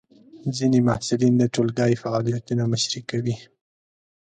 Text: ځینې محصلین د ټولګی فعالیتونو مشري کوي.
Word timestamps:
ځینې 0.57 0.79
محصلین 0.87 1.33
د 1.37 1.43
ټولګی 1.53 1.93
فعالیتونو 2.03 2.63
مشري 2.73 3.01
کوي. 3.09 3.35